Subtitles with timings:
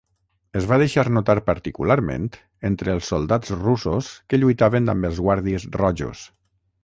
[0.59, 2.25] Es va deixar notar particularment
[2.71, 6.27] entre els soldats russos que lluitaven amb els Guàrdies Rojos.